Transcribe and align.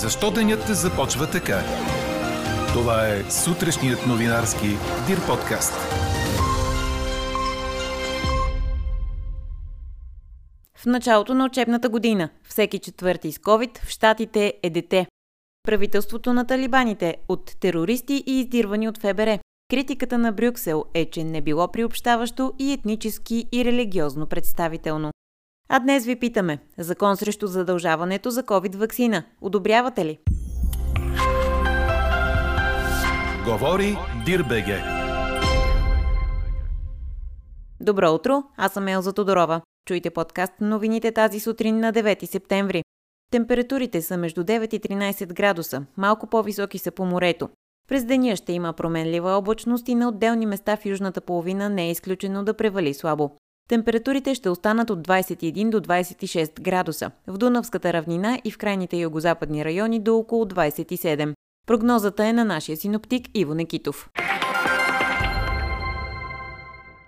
Защо 0.00 0.30
денят 0.30 0.66
започва 0.68 1.30
така? 1.30 1.62
Това 2.72 3.08
е 3.08 3.30
сутрешният 3.30 4.06
новинарски 4.06 4.66
Дир 5.06 5.26
подкаст. 5.26 5.72
В 10.76 10.86
началото 10.86 11.34
на 11.34 11.44
учебната 11.44 11.88
година 11.88 12.28
всеки 12.48 12.78
четвърти 12.78 13.32
с 13.32 13.38
COVID 13.38 13.84
в 13.84 13.88
Штатите 13.88 14.54
е 14.62 14.70
дете. 14.70 15.06
Правителството 15.62 16.32
на 16.32 16.46
талибаните 16.46 17.16
от 17.28 17.60
терористи 17.60 18.24
и 18.26 18.40
издирвани 18.40 18.88
от 18.88 18.98
ФБР. 18.98 19.38
Критиката 19.70 20.18
на 20.18 20.32
Брюксел 20.32 20.84
е, 20.94 21.10
че 21.10 21.24
не 21.24 21.40
било 21.40 21.72
приобщаващо 21.72 22.52
и 22.58 22.72
етнически 22.72 23.44
и 23.52 23.64
религиозно 23.64 24.26
представително. 24.26 25.10
А 25.74 25.80
днес 25.80 26.04
ви 26.04 26.16
питаме. 26.16 26.58
Закон 26.78 27.16
срещу 27.16 27.46
задължаването 27.46 28.30
за 28.30 28.42
COVID-вакцина. 28.42 29.22
Одобрявате 29.40 30.04
ли? 30.04 30.18
Говори 33.44 33.96
Дирбеге. 34.24 34.82
Добро 37.80 38.12
утро, 38.12 38.42
аз 38.56 38.72
съм 38.72 38.88
Елза 38.88 39.12
Тодорова. 39.12 39.60
Чуйте 39.88 40.10
подкаст 40.10 40.52
новините 40.60 41.12
тази 41.12 41.40
сутрин 41.40 41.80
на 41.80 41.92
9 41.92 42.24
септември. 42.24 42.82
Температурите 43.30 44.02
са 44.02 44.16
между 44.16 44.44
9 44.44 44.74
и 44.74 44.80
13 44.80 45.32
градуса, 45.32 45.84
малко 45.96 46.26
по-високи 46.26 46.78
са 46.78 46.90
по 46.90 47.04
морето. 47.04 47.48
През 47.88 48.04
деня 48.04 48.36
ще 48.36 48.52
има 48.52 48.72
променлива 48.72 49.30
облачност 49.30 49.88
и 49.88 49.94
на 49.94 50.08
отделни 50.08 50.46
места 50.46 50.76
в 50.76 50.86
южната 50.86 51.20
половина 51.20 51.68
не 51.68 51.86
е 51.86 51.90
изключено 51.90 52.44
да 52.44 52.54
превали 52.54 52.94
слабо. 52.94 53.30
Температурите 53.68 54.34
ще 54.34 54.48
останат 54.48 54.90
от 54.90 55.08
21 55.08 55.70
до 55.70 55.80
26 55.80 56.60
градуса, 56.60 57.10
в 57.26 57.38
Дунавската 57.38 57.92
равнина 57.92 58.38
и 58.44 58.50
в 58.50 58.58
крайните 58.58 58.96
югозападни 58.96 59.64
райони 59.64 60.00
до 60.00 60.16
около 60.16 60.44
27. 60.44 61.34
Прогнозата 61.66 62.26
е 62.26 62.32
на 62.32 62.44
нашия 62.44 62.76
синоптик 62.76 63.28
Иво 63.34 63.54
Некитов. 63.54 64.10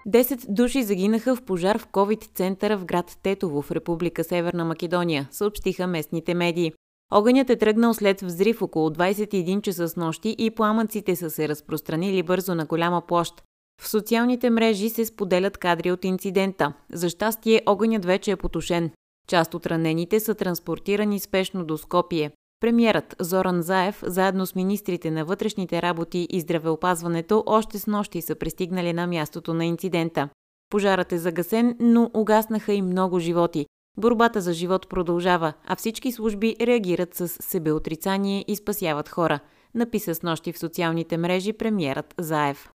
10 0.08 0.44
души 0.48 0.82
загинаха 0.82 1.36
в 1.36 1.42
пожар 1.42 1.78
в 1.78 1.88
COVID-центъра 1.88 2.76
в 2.76 2.84
град 2.84 3.18
Тетово 3.22 3.62
в 3.62 3.70
Република 3.70 4.24
Северна 4.24 4.64
Македония, 4.64 5.28
съобщиха 5.30 5.86
местните 5.86 6.34
медии. 6.34 6.72
Огънят 7.12 7.50
е 7.50 7.56
тръгнал 7.56 7.94
след 7.94 8.20
взрив 8.20 8.62
около 8.62 8.90
21 8.90 9.60
часа 9.60 9.88
с 9.88 9.96
нощи 9.96 10.36
и 10.38 10.50
пламъците 10.50 11.16
са 11.16 11.30
се 11.30 11.48
разпространили 11.48 12.22
бързо 12.22 12.54
на 12.54 12.64
голяма 12.64 13.02
площ. 13.06 13.42
В 13.80 13.88
социалните 13.88 14.50
мрежи 14.50 14.90
се 14.90 15.04
споделят 15.04 15.58
кадри 15.58 15.92
от 15.92 16.04
инцидента. 16.04 16.72
За 16.92 17.08
щастие, 17.08 17.62
огънят 17.66 18.04
вече 18.04 18.30
е 18.30 18.36
потушен. 18.36 18.90
Част 19.28 19.54
от 19.54 19.66
ранените 19.66 20.20
са 20.20 20.34
транспортирани 20.34 21.20
спешно 21.20 21.64
до 21.64 21.78
Скопие. 21.78 22.30
Премьерът 22.60 23.16
Зоран 23.20 23.62
Заев, 23.62 24.02
заедно 24.06 24.46
с 24.46 24.54
министрите 24.54 25.10
на 25.10 25.24
вътрешните 25.24 25.82
работи 25.82 26.26
и 26.30 26.40
здравеопазването, 26.40 27.44
още 27.46 27.78
с 27.78 27.86
нощи 27.86 28.22
са 28.22 28.34
пристигнали 28.34 28.92
на 28.92 29.06
мястото 29.06 29.54
на 29.54 29.64
инцидента. 29.64 30.28
Пожарът 30.70 31.12
е 31.12 31.18
загасен, 31.18 31.76
но 31.80 32.10
угаснаха 32.14 32.72
и 32.72 32.82
много 32.82 33.18
животи. 33.18 33.66
Борбата 33.96 34.40
за 34.40 34.52
живот 34.52 34.88
продължава, 34.88 35.52
а 35.66 35.76
всички 35.76 36.12
служби 36.12 36.56
реагират 36.60 37.14
с 37.14 37.28
себеотрицание 37.28 38.44
и 38.48 38.56
спасяват 38.56 39.08
хора, 39.08 39.40
написа 39.74 40.14
с 40.14 40.22
нощи 40.22 40.52
в 40.52 40.58
социалните 40.58 41.16
мрежи 41.16 41.52
премьерът 41.52 42.14
Заев. 42.18 42.70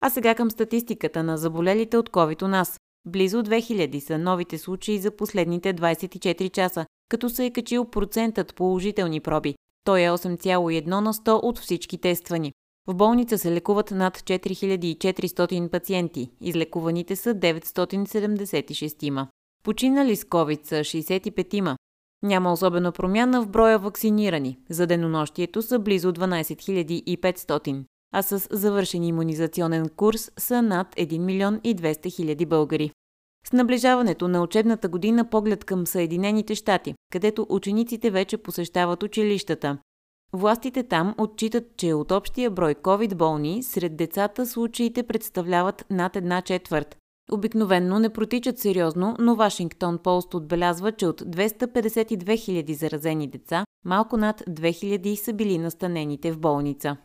А 0.00 0.10
сега 0.10 0.34
към 0.34 0.50
статистиката 0.50 1.22
на 1.22 1.38
заболелите 1.38 1.96
от 1.96 2.10
COVID 2.10 2.42
у 2.42 2.48
нас. 2.48 2.80
Близо 3.06 3.42
2000 3.42 3.98
са 3.98 4.18
новите 4.18 4.58
случаи 4.58 4.98
за 4.98 5.10
последните 5.10 5.74
24 5.74 6.50
часа, 6.50 6.86
като 7.08 7.30
се 7.30 7.44
е 7.44 7.50
качил 7.50 7.84
процентът 7.84 8.54
положителни 8.54 9.20
проби. 9.20 9.54
Той 9.84 10.00
е 10.00 10.08
8,1 10.10 10.86
на 10.86 11.14
100 11.14 11.40
от 11.42 11.58
всички 11.58 11.98
тествани. 11.98 12.52
В 12.86 12.94
болница 12.94 13.38
се 13.38 13.52
лекуват 13.52 13.90
над 13.90 14.18
4400 14.18 15.70
пациенти. 15.70 16.30
Излекуваните 16.40 17.16
са 17.16 17.34
976. 17.34 19.26
Починали 19.62 20.16
с 20.16 20.24
COVID 20.24 20.66
са 20.66 20.74
65. 20.74 21.76
Няма 22.22 22.52
особена 22.52 22.92
промяна 22.92 23.42
в 23.42 23.48
броя 23.48 23.78
вакцинирани. 23.78 24.58
За 24.70 24.86
денонощието 24.86 25.62
са 25.62 25.78
близо 25.78 26.12
12 26.12 27.16
500, 27.16 27.84
а 28.12 28.22
с 28.22 28.48
завършен 28.50 29.04
иммунизационен 29.04 29.88
курс 29.88 30.30
са 30.38 30.62
над 30.62 30.94
1 30.94 31.18
милион 31.18 31.60
и 31.64 31.76
200 31.76 32.16
хиляди 32.16 32.46
българи. 32.46 32.90
С 33.46 33.52
наближаването 33.52 34.28
на 34.28 34.42
учебната 34.42 34.88
година 34.88 35.30
поглед 35.30 35.64
към 35.64 35.86
Съединените 35.86 36.54
щати, 36.54 36.94
където 37.12 37.46
учениците 37.48 38.10
вече 38.10 38.36
посещават 38.36 39.02
училищата. 39.02 39.78
Властите 40.32 40.82
там 40.82 41.14
отчитат, 41.18 41.64
че 41.76 41.94
от 41.94 42.10
общия 42.10 42.50
брой 42.50 42.74
COVID 42.74 43.14
болни 43.14 43.62
сред 43.62 43.96
децата 43.96 44.46
случаите 44.46 45.02
представляват 45.02 45.84
над 45.90 46.16
една 46.16 46.42
четвърт. 46.42 46.96
Обикновенно 47.32 47.98
не 47.98 48.08
протичат 48.08 48.58
сериозно, 48.58 49.16
но 49.18 49.34
Вашингтон 49.34 49.98
Пост 49.98 50.34
отбелязва, 50.34 50.92
че 50.92 51.06
от 51.06 51.20
252 51.20 52.24
000 52.24 52.72
заразени 52.72 53.26
деца, 53.26 53.64
малко 53.84 54.16
над 54.16 54.40
2000 54.40 55.14
са 55.14 55.32
били 55.32 55.58
настанените 55.58 56.32
в 56.32 56.38
болница. 56.38 56.96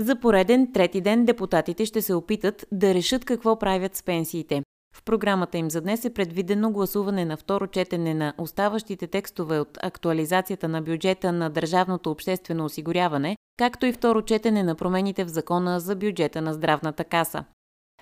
За 0.00 0.16
пореден 0.16 0.72
трети 0.72 1.00
ден 1.00 1.24
депутатите 1.24 1.86
ще 1.86 2.02
се 2.02 2.14
опитат 2.14 2.66
да 2.72 2.94
решат 2.94 3.24
какво 3.24 3.58
правят 3.58 3.96
с 3.96 4.02
пенсиите. 4.02 4.62
В 4.94 5.02
програмата 5.04 5.58
им 5.58 5.70
за 5.70 5.80
днес 5.80 6.04
е 6.04 6.14
предвидено 6.14 6.70
гласуване 6.70 7.24
на 7.24 7.36
второ 7.36 7.66
четене 7.66 8.14
на 8.14 8.34
оставащите 8.38 9.06
текстове 9.06 9.60
от 9.60 9.78
актуализацията 9.82 10.68
на 10.68 10.82
бюджета 10.82 11.32
на 11.32 11.50
държавното 11.50 12.10
обществено 12.10 12.64
осигуряване, 12.64 13.36
както 13.56 13.86
и 13.86 13.92
второ 13.92 14.22
четене 14.22 14.62
на 14.62 14.74
промените 14.74 15.24
в 15.24 15.28
закона 15.28 15.80
за 15.80 15.96
бюджета 15.96 16.42
на 16.42 16.54
здравната 16.54 17.04
каса. 17.04 17.44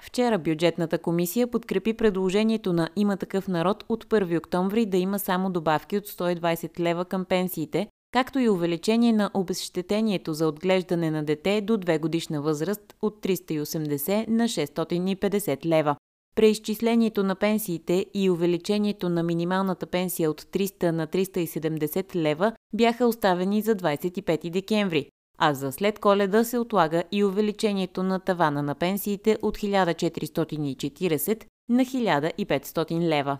Вчера 0.01 0.39
бюджетната 0.39 0.99
комисия 0.99 1.47
подкрепи 1.47 1.95
предложението 1.95 2.73
на 2.73 2.89
Има 2.97 3.17
такъв 3.17 3.49
народ 3.49 3.85
от 3.89 4.05
1 4.05 4.39
октомври 4.39 4.87
да 4.87 4.97
има 4.97 5.19
само 5.19 5.51
добавки 5.51 5.97
от 5.97 6.05
120 6.05 6.81
лева 6.81 7.05
към 7.05 7.25
пенсиите, 7.25 7.89
както 8.17 8.39
и 8.39 8.49
увеличение 8.49 9.13
на 9.13 9.31
обезщетението 9.35 10.35
за 10.35 10.49
отглеждане 10.49 11.11
на 11.11 11.25
дете 11.25 11.61
до 11.61 11.77
2 11.77 12.01
годишна 12.01 12.43
възраст 12.43 12.97
от 13.03 13.23
380 13.23 14.29
на 14.29 14.45
650 14.45 15.67
лева. 15.67 15.97
Преизчислението 16.37 17.25
на 17.25 17.35
пенсиите 17.35 18.07
и 18.15 18.31
увеличението 18.31 19.09
на 19.09 19.23
минималната 19.23 19.87
пенсия 19.87 20.31
от 20.31 20.43
300 20.43 20.91
на 20.91 21.07
370 21.07 22.15
лева 22.15 22.53
бяха 22.75 23.07
оставени 23.07 23.63
за 23.63 23.75
25 23.75 24.51
декември, 24.51 25.11
а 25.39 25.55
за 25.55 25.73
след 25.73 25.99
коледа 25.99 26.45
се 26.45 26.59
отлага 26.59 27.03
и 27.13 27.25
увеличението 27.25 28.03
на 28.03 28.21
тавана 28.21 28.63
на 28.63 28.75
пенсиите 28.75 29.39
от 29.43 29.59
1440 29.59 31.45
на 31.69 31.85
1500 31.85 33.09
лева. 33.09 33.39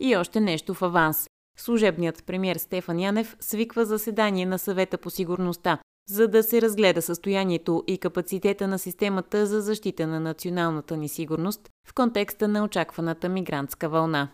И 0.00 0.16
още 0.16 0.40
нещо 0.40 0.74
в 0.74 0.82
аванс. 0.82 1.26
Служебният 1.56 2.24
премьер 2.26 2.56
Стефан 2.56 2.98
Янев 2.98 3.36
свиква 3.40 3.84
заседание 3.84 4.46
на 4.46 4.58
съвета 4.58 4.98
по 4.98 5.10
сигурността, 5.10 5.78
за 6.08 6.28
да 6.28 6.42
се 6.42 6.62
разгледа 6.62 7.02
състоянието 7.02 7.84
и 7.86 7.98
капацитета 7.98 8.68
на 8.68 8.78
системата 8.78 9.46
за 9.46 9.60
защита 9.60 10.06
на 10.06 10.20
националната 10.20 10.96
ни 10.96 11.08
сигурност 11.08 11.70
в 11.88 11.94
контекста 11.94 12.48
на 12.48 12.64
очакваната 12.64 13.28
мигрантска 13.28 13.88
вълна. 13.88 14.28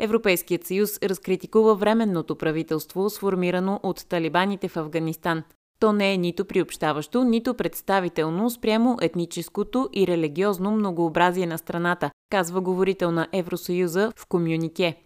Европейският 0.00 0.64
съюз 0.64 0.98
разкритикува 1.02 1.74
временното 1.74 2.36
правителство, 2.38 3.10
сформирано 3.10 3.80
от 3.82 4.08
талибаните 4.08 4.68
в 4.68 4.76
Афганистан. 4.76 5.42
То 5.82 5.92
не 5.92 6.12
е 6.12 6.16
нито 6.16 6.44
приобщаващо, 6.44 7.24
нито 7.24 7.54
представително 7.54 8.50
спрямо 8.50 8.98
етническото 9.00 9.88
и 9.92 10.06
религиозно 10.06 10.70
многообразие 10.70 11.46
на 11.46 11.58
страната, 11.58 12.10
казва 12.30 12.60
говорител 12.60 13.10
на 13.10 13.28
Евросъюза 13.32 14.12
в 14.16 14.26
комюнике. 14.26 14.96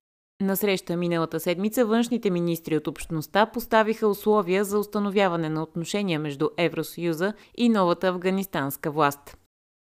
На 0.43 0.57
среща 0.57 0.97
миналата 0.97 1.41
седмица 1.41 1.85
външните 1.85 2.31
министри 2.31 2.77
от 2.77 2.87
общността 2.89 3.47
поставиха 3.47 4.09
условия 4.09 4.65
за 4.65 4.79
установяване 4.79 5.49
на 5.49 5.63
отношения 5.63 6.21
между 6.21 6.49
Евросъюза 6.59 7.33
и 7.57 7.69
новата 7.69 8.09
афганистанска 8.09 8.91
власт. 8.91 9.37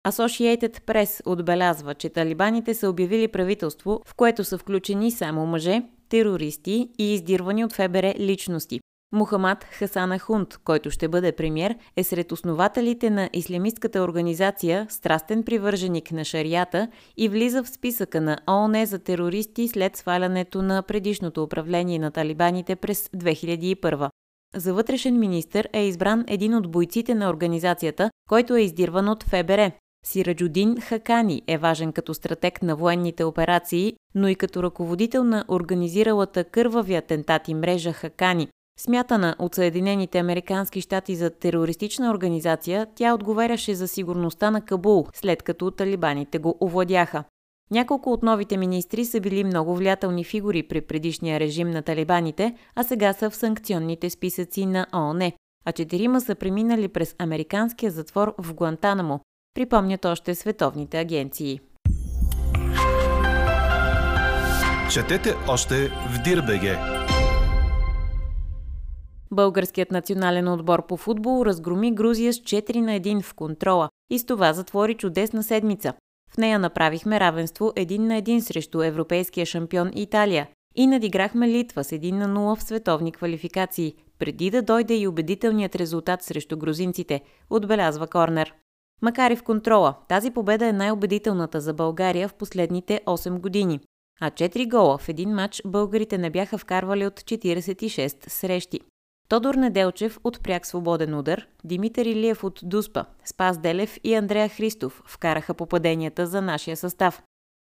Associated 0.08 0.80
Press 0.80 1.22
отбелязва, 1.26 1.94
че 1.94 2.08
талибаните 2.08 2.74
са 2.74 2.90
обявили 2.90 3.28
правителство, 3.28 4.02
в 4.06 4.14
което 4.14 4.44
са 4.44 4.58
включени 4.58 5.10
само 5.10 5.46
мъже, 5.46 5.82
терористи 6.08 6.88
и 6.98 7.14
издирвани 7.14 7.64
от 7.64 7.72
ФБР 7.72 8.14
личности, 8.18 8.80
Мухамад 9.12 9.64
Хасана 9.64 10.18
Хунт, 10.18 10.58
който 10.64 10.90
ще 10.90 11.08
бъде 11.08 11.32
премьер, 11.32 11.76
е 11.96 12.04
сред 12.04 12.32
основателите 12.32 13.10
на 13.10 13.30
ислямистката 13.32 14.02
организация, 14.02 14.86
страстен 14.88 15.42
привърженик 15.42 16.12
на 16.12 16.24
шарията 16.24 16.88
и 17.16 17.28
влиза 17.28 17.62
в 17.62 17.68
списъка 17.68 18.20
на 18.20 18.38
ООН 18.50 18.86
за 18.86 18.98
терористи 18.98 19.68
след 19.68 19.96
свалянето 19.96 20.62
на 20.62 20.82
предишното 20.82 21.42
управление 21.42 21.98
на 21.98 22.10
талибаните 22.10 22.76
през 22.76 23.08
2001. 23.08 24.08
За 24.56 24.74
вътрешен 24.74 25.18
министр 25.18 25.64
е 25.72 25.84
избран 25.84 26.24
един 26.28 26.54
от 26.54 26.70
бойците 26.70 27.14
на 27.14 27.30
организацията, 27.30 28.10
който 28.28 28.54
е 28.54 28.62
издирван 28.62 29.08
от 29.08 29.22
ФБР. 29.22 29.70
Сираджудин 30.06 30.80
Хакани 30.80 31.42
е 31.46 31.58
важен 31.58 31.92
като 31.92 32.14
стратег 32.14 32.62
на 32.62 32.76
военните 32.76 33.24
операции, 33.24 33.94
но 34.14 34.28
и 34.28 34.34
като 34.34 34.62
ръководител 34.62 35.24
на 35.24 35.44
организиралата 35.48 36.44
кървави 36.44 36.94
атентати 36.94 37.54
мрежа 37.54 37.92
Хакани. 37.92 38.48
Смятана 38.78 39.36
от 39.38 39.54
Съединените 39.54 40.18
Американски 40.18 40.80
щати 40.80 41.16
за 41.16 41.30
терористична 41.30 42.10
организация, 42.10 42.86
тя 42.94 43.14
отговаряше 43.14 43.74
за 43.74 43.88
сигурността 43.88 44.50
на 44.50 44.60
Кабул, 44.60 45.06
след 45.12 45.42
като 45.42 45.70
талибаните 45.70 46.38
го 46.38 46.58
овладяха. 46.60 47.24
Няколко 47.70 48.12
от 48.12 48.22
новите 48.22 48.56
министри 48.56 49.04
са 49.04 49.20
били 49.20 49.44
много 49.44 49.76
влиятелни 49.76 50.24
фигури 50.24 50.62
при 50.62 50.80
предишния 50.80 51.40
режим 51.40 51.70
на 51.70 51.82
талибаните, 51.82 52.54
а 52.74 52.82
сега 52.82 53.12
са 53.12 53.30
в 53.30 53.36
санкционните 53.36 54.10
списъци 54.10 54.66
на 54.66 54.86
ООН, 54.94 55.32
а 55.64 55.72
четирима 55.72 56.20
са 56.20 56.34
преминали 56.34 56.88
през 56.88 57.14
американския 57.18 57.90
затвор 57.90 58.34
в 58.38 58.54
Гуантанамо, 58.54 59.20
припомнят 59.54 60.04
още 60.04 60.34
световните 60.34 60.98
агенции. 60.98 61.60
Четете 64.92 65.34
още 65.48 65.88
в 65.88 66.22
Дирбеге. 66.24 66.99
Българският 69.32 69.90
национален 69.90 70.48
отбор 70.48 70.86
по 70.86 70.96
футбол 70.96 71.44
разгроми 71.46 71.94
Грузия 71.94 72.32
с 72.32 72.36
4 72.36 72.80
на 72.80 72.90
1 73.00 73.22
в 73.22 73.34
контрола 73.34 73.88
и 74.10 74.18
с 74.18 74.26
това 74.26 74.52
затвори 74.52 74.94
чудесна 74.94 75.42
седмица. 75.42 75.92
В 76.32 76.36
нея 76.36 76.58
направихме 76.58 77.20
равенство 77.20 77.72
1 77.76 77.98
на 77.98 78.22
1 78.22 78.40
срещу 78.40 78.82
европейския 78.82 79.46
шампион 79.46 79.90
Италия 79.94 80.48
и 80.76 80.86
надиграхме 80.86 81.48
Литва 81.48 81.84
с 81.84 81.90
1 81.90 82.12
на 82.12 82.28
0 82.28 82.56
в 82.56 82.62
световни 82.62 83.12
квалификации, 83.12 83.94
преди 84.18 84.50
да 84.50 84.62
дойде 84.62 84.94
и 84.94 85.08
убедителният 85.08 85.76
резултат 85.76 86.22
срещу 86.22 86.56
грузинците, 86.56 87.20
отбелязва 87.50 88.06
Корнер. 88.06 88.54
Макар 89.02 89.30
и 89.30 89.36
в 89.36 89.42
контрола, 89.42 89.94
тази 90.08 90.30
победа 90.30 90.66
е 90.66 90.72
най-убедителната 90.72 91.60
за 91.60 91.74
България 91.74 92.28
в 92.28 92.34
последните 92.34 93.00
8 93.06 93.40
години. 93.40 93.80
А 94.20 94.30
4 94.30 94.68
гола 94.68 94.98
в 94.98 95.08
един 95.08 95.30
матч 95.30 95.62
българите 95.66 96.18
не 96.18 96.30
бяха 96.30 96.58
вкарвали 96.58 97.06
от 97.06 97.20
46 97.20 98.28
срещи. 98.28 98.80
Тодор 99.30 99.54
Неделчев 99.54 100.18
от 100.24 100.42
пряк 100.42 100.66
свободен 100.66 101.14
удар, 101.14 101.46
Димитър 101.64 102.06
Илиев 102.06 102.44
от 102.44 102.60
Дуспа, 102.62 103.04
Спас 103.24 103.58
Делев 103.58 103.98
и 104.04 104.14
Андрея 104.14 104.48
Христов 104.48 105.02
вкараха 105.06 105.54
попаденията 105.54 106.26
за 106.26 106.42
нашия 106.42 106.76
състав. 106.76 107.22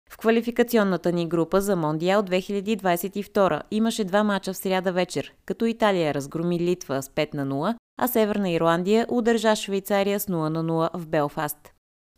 В 0.09 0.17
квалификационната 0.17 1.11
ни 1.11 1.27
група 1.27 1.61
за 1.61 1.75
Мондиал 1.75 2.23
2022 2.23 3.61
имаше 3.71 4.03
два 4.03 4.23
мача 4.23 4.53
в 4.53 4.57
сряда 4.57 4.91
вечер, 4.91 5.33
като 5.45 5.65
Италия 5.65 6.13
разгроми 6.13 6.59
Литва 6.59 7.01
с 7.01 7.09
5 7.09 7.33
на 7.33 7.45
0, 7.45 7.75
а 7.99 8.07
Северна 8.07 8.49
Ирландия 8.49 9.05
удържа 9.09 9.55
Швейцария 9.55 10.19
с 10.19 10.25
0 10.25 10.49
на 10.49 10.63
0 10.63 10.97
в 10.97 11.07
Белфаст. 11.07 11.73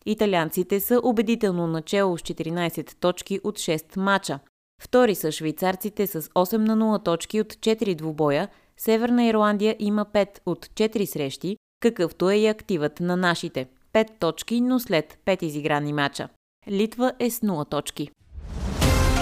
Италианците 0.05 0.79
са 0.79 1.01
убедително 1.03 1.67
начало 1.67 2.17
с 2.17 2.21
14 2.21 2.95
точки 2.95 3.39
от 3.43 3.57
6 3.57 3.97
мача. 3.97 4.39
Втори 4.81 5.15
са 5.15 5.31
швейцарците 5.31 6.07
с 6.07 6.21
8 6.21 6.57
на 6.57 6.77
0 6.77 7.03
точки 7.03 7.41
от 7.41 7.53
4 7.53 7.95
двубоя, 7.95 8.49
Северна 8.81 9.25
Ирландия 9.25 9.75
има 9.79 10.05
5 10.05 10.39
от 10.45 10.65
4 10.65 11.05
срещи, 11.05 11.57
какъвто 11.79 12.29
е 12.29 12.35
и 12.35 12.47
активът 12.47 12.99
на 12.99 13.17
нашите. 13.17 13.67
5 13.93 14.07
точки, 14.19 14.61
но 14.61 14.79
след 14.79 15.17
5 15.25 15.43
изиграни 15.43 15.93
мача. 15.93 16.29
Литва 16.69 17.13
е 17.19 17.29
с 17.29 17.39
0 17.39 17.69
точки. 17.69 18.09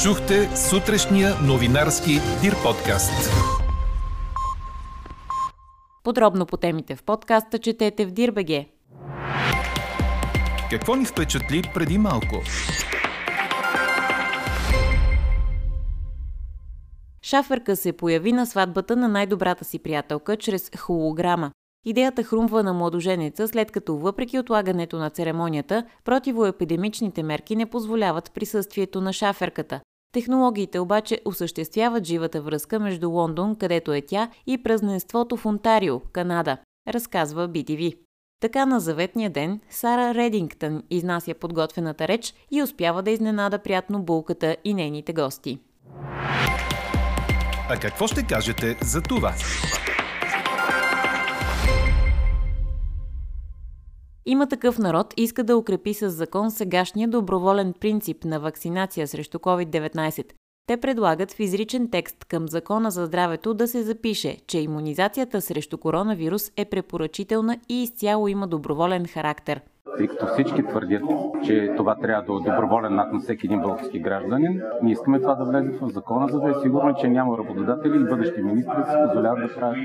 Чухте 0.04 0.58
сутрешния 0.58 1.36
новинарски 1.48 2.12
Дир 2.42 2.54
подкаст. 2.64 3.32
Подробно 6.04 6.46
по 6.46 6.58
темите 6.58 6.96
в 6.96 7.04
подкаста 7.04 7.60
четете 7.60 8.06
в 8.06 8.12
Дирбеге. 8.12 8.68
Какво 10.70 10.96
ни 10.96 11.06
впечатли 11.06 11.62
преди 11.74 11.98
малко? 11.98 12.42
Шаферка 17.30 17.76
се 17.76 17.94
появи 17.94 18.32
на 18.32 18.46
сватбата 18.46 18.96
на 18.96 19.08
най-добрата 19.08 19.66
си 19.66 19.80
приятелка 19.80 20.38
чрез 20.38 20.72
холограма. 20.78 21.52
Идеята 21.86 22.24
хрумва 22.24 22.64
на 22.64 22.74
младоженеца, 22.74 23.48
след 23.48 23.72
като 23.72 23.96
въпреки 23.98 24.40
отлагането 24.40 24.98
на 24.98 25.10
церемонията, 25.10 25.84
противоепидемичните 26.06 27.24
мерки 27.24 27.56
не 27.56 27.66
позволяват 27.66 28.32
присъствието 28.34 29.02
на 29.02 29.14
шаферката. 29.14 29.82
Технологиите 30.14 30.80
обаче 30.80 31.22
осъществяват 31.26 32.06
живата 32.06 32.42
връзка 32.42 32.80
между 32.80 33.10
Лондон, 33.10 33.56
където 33.56 33.94
е 33.94 34.02
тя, 34.02 34.30
и 34.46 34.64
празненството 34.64 35.38
в 35.38 35.46
Онтарио, 35.46 36.00
Канада, 36.00 36.58
разказва 36.88 37.50
BTV. 37.50 37.98
Така 38.42 38.66
на 38.66 38.80
заветния 38.80 39.30
ден 39.30 39.60
Сара 39.70 40.14
Редингтън 40.14 40.84
изнася 40.90 41.34
подготвената 41.34 42.08
реч 42.08 42.34
и 42.52 42.64
успява 42.64 43.04
да 43.04 43.12
изненада 43.12 43.60
приятно 43.60 44.04
булката 44.04 44.58
и 44.64 44.74
нейните 44.74 45.14
гости. 45.14 45.60
А 47.70 47.78
какво 47.78 48.08
ще 48.08 48.24
кажете 48.24 48.78
за 48.82 49.02
това? 49.02 49.34
Има 54.26 54.48
такъв 54.48 54.78
народ 54.78 55.14
иска 55.18 55.44
да 55.44 55.58
укрепи 55.58 55.94
с 55.94 56.10
закон 56.10 56.52
сегашния 56.52 57.08
доброволен 57.08 57.74
принцип 57.80 58.26
на 58.26 58.40
вакцинация 58.40 59.08
срещу 59.08 59.38
COVID-19. 59.38 60.26
Те 60.68 60.78
предлагат 60.78 61.32
в 61.32 61.40
изричен 61.40 61.90
текст 61.92 62.26
към 62.26 62.48
Закона 62.48 62.92
за 62.92 63.06
здравето 63.06 63.54
да 63.54 63.68
се 63.68 63.84
запише, 63.84 64.38
че 64.48 64.60
иммунизацията 64.60 65.42
срещу 65.42 65.78
коронавирус 65.78 66.52
е 66.58 66.66
препоръчителна 66.66 67.60
и 67.70 67.84
изцяло 67.84 68.28
има 68.28 68.48
доброволен 68.48 69.06
характер– 69.08 69.62
тъй 69.98 70.08
като 70.08 70.26
всички 70.28 70.64
твърдят, 70.64 71.04
че 71.46 71.74
това 71.78 71.96
трябва 71.96 72.24
да 72.24 72.34
е 72.34 72.52
доброволен 72.52 73.00
акт 73.00 73.14
на 73.14 73.20
всеки 73.20 73.46
един 73.46 73.62
български 73.62 74.00
гражданин. 74.00 74.62
Ние 74.84 74.92
искаме 74.92 75.20
това 75.20 75.36
да 75.36 75.46
влезе 75.46 75.72
в 75.82 75.88
закона, 75.88 76.28
за 76.28 76.40
да 76.40 76.50
е 76.50 76.54
сигурно, 76.62 76.96
че 76.96 77.08
няма 77.08 77.38
работодатели 77.38 77.96
и 77.98 78.10
бъдещи 78.10 78.42
министри 78.42 78.78
да 78.78 78.86
се 78.86 78.98
позволяват 79.06 79.48
да 79.48 79.56
правят 79.56 79.78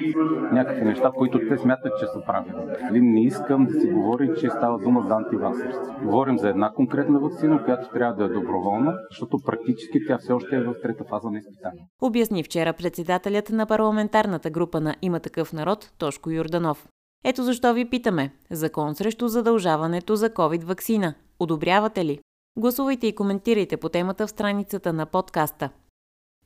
някакви 0.52 0.84
неща, 0.84 1.10
които 1.16 1.38
те 1.48 1.58
смятат, 1.58 1.92
че 2.00 2.06
са 2.06 2.20
правилни. 2.26 3.00
Не 3.12 3.24
искам 3.24 3.66
да 3.66 3.80
се 3.80 3.88
говори, 3.88 4.30
че 4.40 4.50
става 4.50 4.78
дума 4.78 5.04
за 5.08 5.14
антиваксерство. 5.14 5.94
Говорим 6.04 6.38
за 6.38 6.48
една 6.48 6.72
конкретна 6.72 7.18
вакцина, 7.18 7.64
която 7.64 7.88
трябва 7.88 8.14
да 8.14 8.24
е 8.24 8.28
доброволна, 8.28 8.94
защото 9.10 9.38
практически 9.46 10.06
тя 10.06 10.18
все 10.18 10.32
още 10.32 10.56
е 10.56 10.60
в 10.60 10.74
трета 10.82 11.04
фаза 11.04 11.30
на 11.30 11.38
изпитание. 11.38 11.86
Обясни 12.02 12.42
вчера 12.42 12.72
председателят 12.72 13.50
на 13.50 13.66
парламентарната 13.66 14.50
група 14.50 14.80
на 14.80 14.94
Има 15.02 15.20
такъв 15.20 15.52
народ 15.52 15.90
Тошко 15.98 16.30
Юрданов. 16.30 16.86
Ето 17.24 17.42
защо 17.42 17.74
ви 17.74 17.90
питаме. 17.90 18.32
Закон 18.50 18.94
срещу 18.94 19.28
задължаването 19.28 20.16
за 20.16 20.30
COVID-вакцина. 20.30 21.14
Одобрявате 21.38 22.04
ли? 22.04 22.20
Гласувайте 22.58 23.06
и 23.06 23.14
коментирайте 23.14 23.76
по 23.76 23.88
темата 23.88 24.26
в 24.26 24.30
страницата 24.30 24.92
на 24.92 25.06
подкаста. 25.06 25.70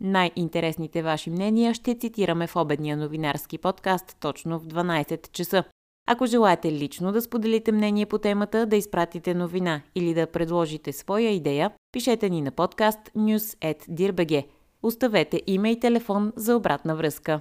Най-интересните 0.01 1.03
ваши 1.03 1.31
мнения 1.31 1.75
ще 1.75 1.99
цитираме 1.99 2.47
в 2.47 2.57
обедния 2.57 2.97
новинарски 2.97 3.59
подкаст 3.59 4.17
точно 4.21 4.59
в 4.59 4.67
12 4.67 5.31
часа. 5.31 5.65
Ако 6.09 6.27
желаете 6.27 6.73
лично 6.73 7.13
да 7.13 7.23
споделите 7.23 7.73
мнение 7.73 8.07
по 8.07 8.19
темата, 8.19 8.67
да 8.67 8.77
изпратите 8.77 9.35
новина 9.35 9.81
или 9.95 10.15
да 10.15 10.27
предложите 10.27 10.93
своя 10.93 11.31
идея, 11.31 11.71
пишете 11.93 12.31
ни 12.31 12.43
на 12.43 12.51
подкаст 12.51 13.01
news.dirbg. 13.17 14.47
Оставете 14.83 15.43
име 15.47 15.73
и 15.73 15.81
телефон 15.81 16.33
за 16.37 16.57
обратна 16.57 16.97
връзка. 16.97 17.41